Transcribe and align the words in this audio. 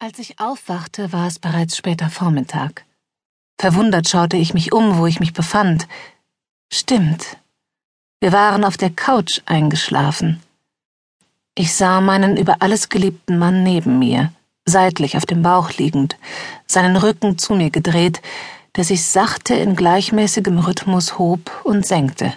Als 0.00 0.20
ich 0.20 0.38
aufwachte, 0.38 1.12
war 1.12 1.26
es 1.26 1.40
bereits 1.40 1.76
später 1.76 2.08
Vormittag. 2.08 2.84
Verwundert 3.60 4.08
schaute 4.08 4.36
ich 4.36 4.54
mich 4.54 4.72
um, 4.72 4.98
wo 4.98 5.06
ich 5.06 5.18
mich 5.18 5.32
befand. 5.32 5.88
Stimmt. 6.72 7.36
Wir 8.20 8.30
waren 8.30 8.64
auf 8.64 8.76
der 8.76 8.90
Couch 8.90 9.40
eingeschlafen. 9.46 10.40
Ich 11.56 11.74
sah 11.74 12.00
meinen 12.00 12.36
über 12.36 12.62
alles 12.62 12.90
geliebten 12.90 13.38
Mann 13.38 13.64
neben 13.64 13.98
mir, 13.98 14.32
seitlich 14.64 15.16
auf 15.16 15.26
dem 15.26 15.42
Bauch 15.42 15.72
liegend, 15.72 16.16
seinen 16.68 16.94
Rücken 16.94 17.36
zu 17.36 17.54
mir 17.56 17.70
gedreht, 17.70 18.22
der 18.76 18.84
sich 18.84 19.04
sachte 19.04 19.54
in 19.54 19.74
gleichmäßigem 19.74 20.60
Rhythmus 20.60 21.18
hob 21.18 21.64
und 21.64 21.84
senkte. 21.84 22.32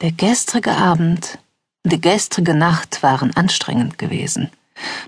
Der 0.00 0.10
gestrige 0.10 0.72
Abend 0.72 1.38
und 1.84 1.92
die 1.92 2.00
gestrige 2.00 2.54
Nacht 2.54 3.04
waren 3.04 3.36
anstrengend 3.36 3.96
gewesen. 3.96 4.50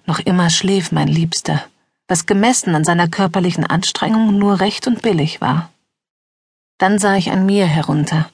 Noch 0.07 0.18
immer 0.18 0.50
schlief 0.50 0.93
mein 0.93 1.09
Liebster, 1.09 1.64
was 2.09 2.27
gemessen 2.27 2.74
an 2.74 2.84
seiner 2.84 3.09
körperlichen 3.09 3.65
Anstrengung 3.65 4.38
nur 4.38 4.60
recht 4.60 4.87
und 4.87 5.02
billig 5.02 5.41
war. 5.41 5.70
Dann 6.79 6.98
sah 6.98 7.16
ich 7.16 7.30
an 7.30 7.46
mir 7.46 7.66
herunter. 7.66 8.30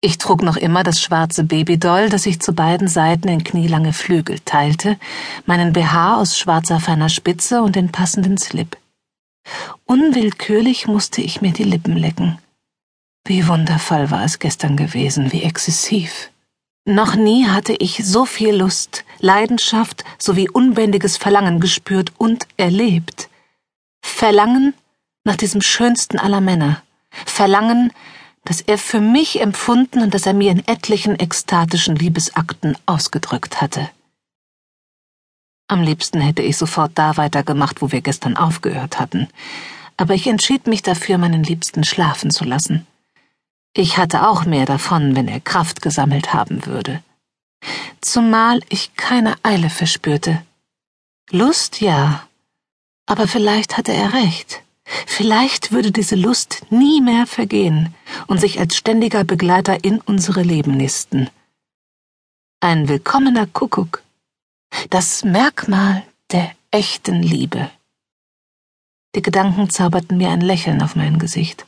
Ich 0.00 0.18
trug 0.18 0.42
noch 0.42 0.56
immer 0.56 0.84
das 0.84 1.00
schwarze 1.02 1.42
Babydoll, 1.42 2.08
das 2.08 2.26
ich 2.26 2.40
zu 2.40 2.52
beiden 2.52 2.86
Seiten 2.86 3.26
in 3.28 3.42
knielange 3.42 3.92
Flügel 3.92 4.38
teilte, 4.44 4.96
meinen 5.44 5.72
BH 5.72 6.16
aus 6.16 6.38
schwarzer 6.38 6.78
feiner 6.78 7.08
Spitze 7.08 7.62
und 7.62 7.74
den 7.74 7.90
passenden 7.90 8.38
Slip. 8.38 8.76
Unwillkürlich 9.86 10.86
musste 10.86 11.20
ich 11.20 11.40
mir 11.40 11.52
die 11.52 11.64
Lippen 11.64 11.96
lecken. 11.96 12.38
Wie 13.24 13.46
wundervoll 13.48 14.10
war 14.10 14.24
es 14.24 14.38
gestern 14.38 14.76
gewesen, 14.76 15.32
wie 15.32 15.42
exzessiv. 15.42 16.30
Noch 16.88 17.16
nie 17.16 17.46
hatte 17.46 17.74
ich 17.74 18.00
so 18.02 18.24
viel 18.24 18.54
Lust, 18.54 19.04
Leidenschaft 19.18 20.06
sowie 20.16 20.48
unbändiges 20.48 21.18
Verlangen 21.18 21.60
gespürt 21.60 22.12
und 22.16 22.48
erlebt. 22.56 23.28
Verlangen 24.00 24.72
nach 25.22 25.36
diesem 25.36 25.60
schönsten 25.60 26.18
aller 26.18 26.40
Männer. 26.40 26.82
Verlangen, 27.26 27.92
das 28.46 28.62
er 28.62 28.78
für 28.78 29.00
mich 29.00 29.42
empfunden 29.42 30.00
und 30.00 30.14
das 30.14 30.24
er 30.24 30.32
mir 30.32 30.50
in 30.50 30.66
etlichen 30.66 31.20
ekstatischen 31.20 31.94
Liebesakten 31.94 32.74
ausgedrückt 32.86 33.60
hatte. 33.60 33.90
Am 35.66 35.82
liebsten 35.82 36.22
hätte 36.22 36.40
ich 36.40 36.56
sofort 36.56 36.92
da 36.94 37.18
weitergemacht, 37.18 37.82
wo 37.82 37.92
wir 37.92 38.00
gestern 38.00 38.38
aufgehört 38.38 38.98
hatten, 38.98 39.28
aber 39.98 40.14
ich 40.14 40.26
entschied 40.26 40.66
mich 40.66 40.80
dafür, 40.80 41.18
meinen 41.18 41.42
Liebsten 41.42 41.84
schlafen 41.84 42.30
zu 42.30 42.44
lassen. 42.44 42.86
Ich 43.78 43.96
hatte 43.96 44.26
auch 44.26 44.44
mehr 44.44 44.66
davon, 44.66 45.14
wenn 45.14 45.28
er 45.28 45.38
Kraft 45.38 45.82
gesammelt 45.82 46.34
haben 46.34 46.66
würde. 46.66 47.00
Zumal 48.00 48.60
ich 48.70 48.96
keine 48.96 49.36
Eile 49.44 49.70
verspürte. 49.70 50.44
Lust 51.30 51.80
ja, 51.80 52.26
aber 53.06 53.28
vielleicht 53.28 53.76
hatte 53.76 53.92
er 53.92 54.14
recht. 54.14 54.64
Vielleicht 55.06 55.70
würde 55.70 55.92
diese 55.92 56.16
Lust 56.16 56.66
nie 56.70 57.00
mehr 57.00 57.24
vergehen 57.28 57.94
und 58.26 58.40
sich 58.40 58.58
als 58.58 58.76
ständiger 58.76 59.22
Begleiter 59.22 59.84
in 59.84 60.00
unsere 60.00 60.42
Leben 60.42 60.76
nisten. 60.76 61.30
Ein 62.58 62.88
willkommener 62.88 63.46
Kuckuck. 63.46 64.02
Das 64.90 65.22
Merkmal 65.22 66.02
der 66.32 66.50
echten 66.72 67.22
Liebe. 67.22 67.70
Die 69.14 69.22
Gedanken 69.22 69.70
zauberten 69.70 70.18
mir 70.18 70.30
ein 70.30 70.40
Lächeln 70.40 70.82
auf 70.82 70.96
mein 70.96 71.20
Gesicht. 71.20 71.64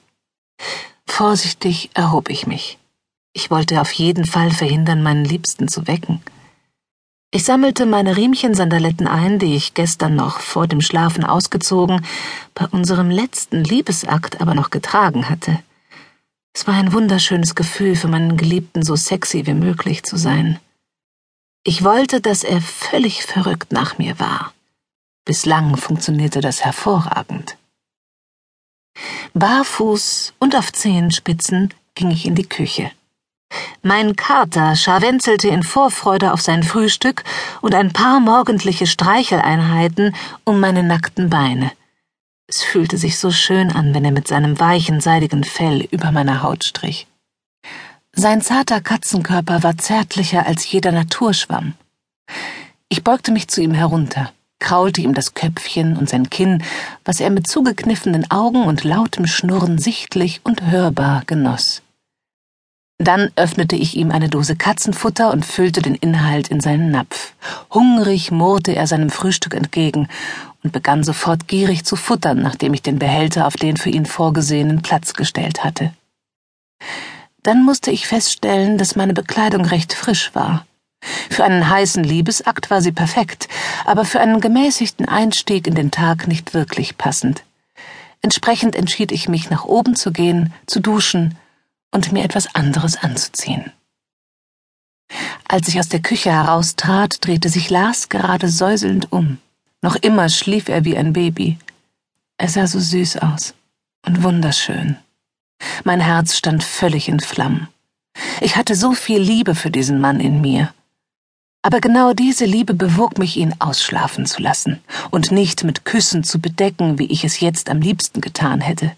Vorsichtig 1.20 1.90
erhob 1.92 2.30
ich 2.30 2.46
mich. 2.46 2.78
Ich 3.34 3.50
wollte 3.50 3.82
auf 3.82 3.92
jeden 3.92 4.24
Fall 4.24 4.50
verhindern, 4.50 5.02
meinen 5.02 5.26
Liebsten 5.26 5.68
zu 5.68 5.86
wecken. 5.86 6.22
Ich 7.30 7.44
sammelte 7.44 7.84
meine 7.84 8.16
Riemchensandaletten 8.16 9.06
ein, 9.06 9.38
die 9.38 9.54
ich 9.54 9.74
gestern 9.74 10.16
noch 10.16 10.40
vor 10.40 10.66
dem 10.66 10.80
Schlafen 10.80 11.22
ausgezogen, 11.22 12.06
bei 12.54 12.66
unserem 12.68 13.10
letzten 13.10 13.62
Liebesakt 13.62 14.40
aber 14.40 14.54
noch 14.54 14.70
getragen 14.70 15.28
hatte. 15.28 15.58
Es 16.54 16.66
war 16.66 16.72
ein 16.72 16.94
wunderschönes 16.94 17.54
Gefühl, 17.54 17.96
für 17.96 18.08
meinen 18.08 18.38
Geliebten 18.38 18.82
so 18.82 18.96
sexy 18.96 19.44
wie 19.44 19.52
möglich 19.52 20.04
zu 20.04 20.16
sein. 20.16 20.58
Ich 21.64 21.84
wollte, 21.84 22.22
dass 22.22 22.44
er 22.44 22.62
völlig 22.62 23.24
verrückt 23.26 23.72
nach 23.72 23.98
mir 23.98 24.18
war. 24.18 24.54
Bislang 25.26 25.76
funktionierte 25.76 26.40
das 26.40 26.64
hervorragend. 26.64 27.58
Barfuß 29.34 30.34
und 30.38 30.56
auf 30.56 30.72
Zehenspitzen 30.72 31.72
ging 31.94 32.10
ich 32.10 32.26
in 32.26 32.34
die 32.34 32.48
Küche. 32.48 32.90
Mein 33.82 34.14
Kater 34.14 34.76
scharwenzelte 34.76 35.48
in 35.48 35.62
Vorfreude 35.62 36.32
auf 36.32 36.40
sein 36.40 36.62
Frühstück 36.62 37.24
und 37.60 37.74
ein 37.74 37.92
paar 37.92 38.20
morgendliche 38.20 38.86
Streicheleinheiten 38.86 40.14
um 40.44 40.60
meine 40.60 40.82
nackten 40.82 41.30
Beine. 41.30 41.72
Es 42.46 42.62
fühlte 42.62 42.96
sich 42.98 43.18
so 43.18 43.30
schön 43.30 43.70
an, 43.72 43.94
wenn 43.94 44.04
er 44.04 44.12
mit 44.12 44.28
seinem 44.28 44.58
weichen, 44.58 45.00
seidigen 45.00 45.44
Fell 45.44 45.82
über 45.90 46.12
meiner 46.12 46.42
Haut 46.42 46.64
strich. 46.64 47.06
Sein 48.12 48.42
zarter 48.42 48.80
Katzenkörper 48.80 49.62
war 49.62 49.78
zärtlicher 49.78 50.46
als 50.46 50.70
jeder 50.70 50.92
Naturschwamm. 50.92 51.74
Ich 52.88 53.04
beugte 53.04 53.30
mich 53.30 53.48
zu 53.48 53.60
ihm 53.60 53.72
herunter 53.72 54.32
kraulte 54.60 55.00
ihm 55.00 55.14
das 55.14 55.34
Köpfchen 55.34 55.96
und 55.96 56.08
sein 56.08 56.30
Kinn, 56.30 56.62
was 57.04 57.18
er 57.20 57.30
mit 57.30 57.46
zugekniffenen 57.46 58.30
Augen 58.30 58.64
und 58.64 58.84
lautem 58.84 59.26
Schnurren 59.26 59.78
sichtlich 59.78 60.40
und 60.44 60.70
hörbar 60.70 61.24
genoss. 61.26 61.82
Dann 62.98 63.30
öffnete 63.34 63.76
ich 63.76 63.96
ihm 63.96 64.10
eine 64.10 64.28
Dose 64.28 64.56
Katzenfutter 64.56 65.32
und 65.32 65.46
füllte 65.46 65.80
den 65.80 65.94
Inhalt 65.94 66.48
in 66.48 66.60
seinen 66.60 66.90
Napf. 66.90 67.32
Hungrig 67.72 68.30
murrte 68.30 68.76
er 68.76 68.86
seinem 68.86 69.08
Frühstück 69.08 69.54
entgegen 69.54 70.06
und 70.62 70.72
begann 70.72 71.02
sofort 71.02 71.48
gierig 71.48 71.86
zu 71.86 71.96
futtern, 71.96 72.42
nachdem 72.42 72.74
ich 72.74 72.82
den 72.82 72.98
Behälter 72.98 73.46
auf 73.46 73.56
den 73.56 73.78
für 73.78 73.88
ihn 73.88 74.04
vorgesehenen 74.04 74.82
Platz 74.82 75.14
gestellt 75.14 75.64
hatte. 75.64 75.94
Dann 77.42 77.64
musste 77.64 77.90
ich 77.90 78.06
feststellen, 78.06 78.76
dass 78.76 78.96
meine 78.96 79.14
Bekleidung 79.14 79.64
recht 79.64 79.94
frisch 79.94 80.34
war. 80.34 80.66
Für 81.30 81.44
einen 81.44 81.70
heißen 81.70 82.02
Liebesakt 82.02 82.70
war 82.70 82.82
sie 82.82 82.92
perfekt, 82.92 83.48
aber 83.84 84.04
für 84.04 84.20
einen 84.20 84.40
gemäßigten 84.40 85.08
Einstieg 85.08 85.66
in 85.66 85.74
den 85.74 85.90
Tag 85.90 86.26
nicht 86.26 86.54
wirklich 86.54 86.98
passend. 86.98 87.44
Entsprechend 88.20 88.74
entschied 88.74 89.12
ich 89.12 89.28
mich, 89.28 89.48
nach 89.48 89.64
oben 89.64 89.94
zu 89.94 90.12
gehen, 90.12 90.52
zu 90.66 90.80
duschen 90.80 91.38
und 91.92 92.12
mir 92.12 92.24
etwas 92.24 92.54
anderes 92.54 92.96
anzuziehen. 92.96 93.72
Als 95.48 95.68
ich 95.68 95.78
aus 95.78 95.88
der 95.88 96.02
Küche 96.02 96.30
heraustrat, 96.30 97.24
drehte 97.24 97.48
sich 97.48 97.70
Lars 97.70 98.08
gerade 98.08 98.48
säuselnd 98.48 99.12
um. 99.12 99.38
Noch 99.82 99.96
immer 99.96 100.28
schlief 100.28 100.68
er 100.68 100.84
wie 100.84 100.96
ein 100.96 101.12
Baby. 101.12 101.58
Er 102.38 102.48
sah 102.48 102.66
so 102.66 102.78
süß 102.78 103.18
aus 103.18 103.54
und 104.04 104.22
wunderschön. 104.22 104.96
Mein 105.84 106.00
Herz 106.00 106.36
stand 106.36 106.64
völlig 106.64 107.08
in 107.08 107.20
Flammen. 107.20 107.68
Ich 108.40 108.56
hatte 108.56 108.74
so 108.74 108.92
viel 108.92 109.20
Liebe 109.20 109.54
für 109.54 109.70
diesen 109.70 110.00
Mann 110.00 110.20
in 110.20 110.40
mir. 110.40 110.72
Aber 111.62 111.80
genau 111.80 112.14
diese 112.14 112.46
Liebe 112.46 112.72
bewog 112.72 113.18
mich, 113.18 113.36
ihn 113.36 113.54
ausschlafen 113.58 114.24
zu 114.24 114.40
lassen 114.40 114.80
und 115.10 115.30
nicht 115.30 115.62
mit 115.62 115.84
Küssen 115.84 116.24
zu 116.24 116.40
bedecken, 116.40 116.98
wie 116.98 117.06
ich 117.06 117.24
es 117.24 117.40
jetzt 117.40 117.68
am 117.68 117.80
liebsten 117.80 118.20
getan 118.20 118.60
hätte. 118.60 118.92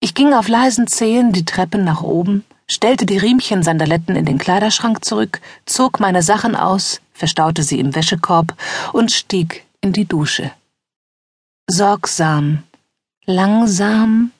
Ich 0.00 0.14
ging 0.14 0.34
auf 0.34 0.48
leisen 0.48 0.88
Zehen 0.88 1.32
die 1.32 1.44
Treppen 1.44 1.84
nach 1.84 2.02
oben, 2.02 2.44
stellte 2.68 3.06
die 3.06 3.18
Riemchensandaletten 3.18 4.16
in 4.16 4.24
den 4.24 4.38
Kleiderschrank 4.38 5.04
zurück, 5.04 5.40
zog 5.64 6.00
meine 6.00 6.24
Sachen 6.24 6.56
aus, 6.56 7.00
verstaute 7.12 7.62
sie 7.62 7.78
im 7.78 7.94
Wäschekorb 7.94 8.56
und 8.92 9.12
stieg 9.12 9.64
in 9.80 9.92
die 9.92 10.06
Dusche. 10.06 10.50
Sorgsam, 11.68 12.64
langsam 13.24 14.32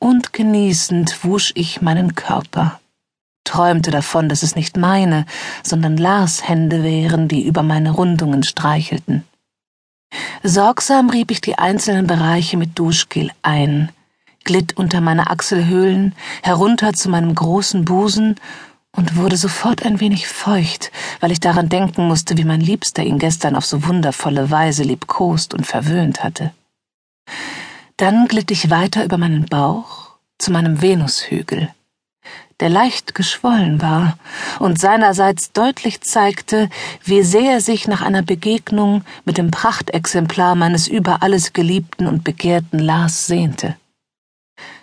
und 0.00 0.32
genießend 0.32 1.22
wusch 1.22 1.52
ich 1.54 1.80
meinen 1.80 2.16
Körper 2.16 2.80
träumte 3.46 3.90
davon, 3.90 4.28
dass 4.28 4.42
es 4.42 4.56
nicht 4.56 4.76
meine, 4.76 5.24
sondern 5.62 5.96
Lars 5.96 6.46
Hände 6.46 6.82
wären, 6.82 7.28
die 7.28 7.46
über 7.46 7.62
meine 7.62 7.90
Rundungen 7.90 8.42
streichelten. 8.42 9.24
Sorgsam 10.42 11.10
rieb 11.10 11.30
ich 11.30 11.40
die 11.40 11.58
einzelnen 11.58 12.06
Bereiche 12.06 12.56
mit 12.56 12.78
Duschgel 12.78 13.30
ein, 13.42 13.90
glitt 14.44 14.76
unter 14.76 15.00
meine 15.00 15.30
Achselhöhlen, 15.30 16.14
herunter 16.42 16.92
zu 16.92 17.08
meinem 17.08 17.34
großen 17.34 17.84
Busen 17.84 18.36
und 18.92 19.16
wurde 19.16 19.36
sofort 19.36 19.84
ein 19.84 20.00
wenig 20.00 20.28
feucht, 20.28 20.90
weil 21.20 21.32
ich 21.32 21.40
daran 21.40 21.68
denken 21.68 22.06
musste, 22.06 22.36
wie 22.36 22.44
mein 22.44 22.60
Liebster 22.60 23.02
ihn 23.02 23.18
gestern 23.18 23.56
auf 23.56 23.66
so 23.66 23.86
wundervolle 23.86 24.50
Weise 24.50 24.84
liebkost 24.84 25.52
und 25.52 25.66
verwöhnt 25.66 26.22
hatte. 26.22 26.52
Dann 27.96 28.28
glitt 28.28 28.50
ich 28.50 28.70
weiter 28.70 29.04
über 29.04 29.18
meinen 29.18 29.46
Bauch 29.46 30.10
zu 30.38 30.52
meinem 30.52 30.80
Venushügel 30.80 31.70
der 32.60 32.70
leicht 32.70 33.14
geschwollen 33.14 33.82
war 33.82 34.18
und 34.58 34.80
seinerseits 34.80 35.52
deutlich 35.52 36.00
zeigte, 36.00 36.70
wie 37.04 37.22
sehr 37.22 37.52
er 37.54 37.60
sich 37.60 37.86
nach 37.86 38.02
einer 38.02 38.22
Begegnung 38.22 39.04
mit 39.24 39.38
dem 39.38 39.50
Prachtexemplar 39.50 40.54
meines 40.54 40.88
über 40.88 41.22
alles 41.22 41.52
geliebten 41.52 42.06
und 42.06 42.24
begehrten 42.24 42.78
Lars 42.78 43.26
sehnte. 43.26 43.76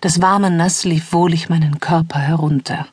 Das 0.02 0.22
warme 0.22 0.52
Nass 0.52 0.84
lief 0.84 1.14
wohlig 1.14 1.50
meinen 1.50 1.80
Körper 1.80 2.20
herunter. 2.20 2.88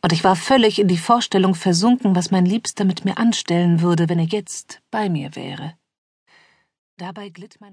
Und 0.00 0.12
ich 0.12 0.24
war 0.24 0.36
völlig 0.36 0.80
in 0.80 0.88
die 0.88 0.98
Vorstellung 0.98 1.54
versunken, 1.54 2.16
was 2.16 2.30
mein 2.30 2.46
Liebster 2.46 2.84
mit 2.84 3.04
mir 3.04 3.18
anstellen 3.18 3.82
würde, 3.82 4.08
wenn 4.08 4.18
er 4.18 4.24
jetzt 4.24 4.80
bei 4.90 5.08
mir 5.08 5.36
wäre. 5.36 5.74
Dabei 6.96 7.28
glitt 7.28 7.60
meine 7.60 7.70